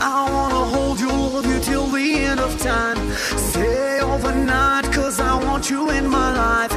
[0.00, 2.98] I wanna hold you, love you till the end of time.
[3.50, 6.75] Stay overnight, cause I want you in my life.